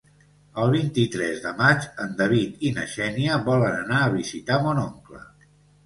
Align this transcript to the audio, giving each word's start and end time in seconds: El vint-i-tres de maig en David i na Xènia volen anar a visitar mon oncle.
El 0.61 0.71
vint-i-tres 0.75 1.41
de 1.43 1.51
maig 1.59 1.85
en 2.07 2.17
David 2.23 2.65
i 2.71 2.73
na 2.81 2.89
Xènia 2.97 3.39
volen 3.53 3.79
anar 3.87 4.05
a 4.09 4.13
visitar 4.19 4.63
mon 4.69 4.85
oncle. 4.91 5.27